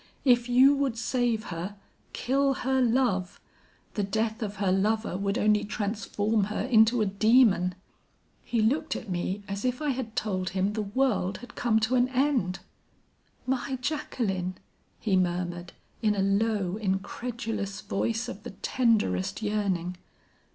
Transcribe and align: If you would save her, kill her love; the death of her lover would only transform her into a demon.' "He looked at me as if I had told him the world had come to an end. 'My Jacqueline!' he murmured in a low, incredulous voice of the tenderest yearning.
If 0.25 0.49
you 0.49 0.73
would 0.77 0.97
save 0.97 1.43
her, 1.53 1.75
kill 2.11 2.55
her 2.65 2.81
love; 2.81 3.39
the 3.93 4.01
death 4.01 4.41
of 4.41 4.55
her 4.55 4.71
lover 4.71 5.15
would 5.15 5.37
only 5.37 5.63
transform 5.63 6.45
her 6.45 6.61
into 6.63 7.03
a 7.03 7.05
demon.' 7.05 7.75
"He 8.43 8.61
looked 8.63 8.95
at 8.95 9.09
me 9.11 9.43
as 9.47 9.63
if 9.63 9.79
I 9.79 9.89
had 9.91 10.15
told 10.15 10.49
him 10.57 10.73
the 10.73 10.81
world 10.81 11.37
had 11.37 11.53
come 11.53 11.79
to 11.81 11.93
an 11.93 12.07
end. 12.09 12.61
'My 13.45 13.75
Jacqueline!' 13.79 14.57
he 14.99 15.15
murmured 15.15 15.71
in 16.01 16.15
a 16.15 16.23
low, 16.23 16.77
incredulous 16.77 17.81
voice 17.81 18.27
of 18.27 18.41
the 18.41 18.53
tenderest 18.63 19.43
yearning. 19.43 19.97